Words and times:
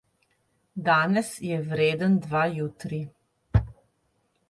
Danes 0.87 1.29
je 1.49 1.61
vreden 1.73 2.17
dva 2.25 2.43
jutri. 2.59 3.07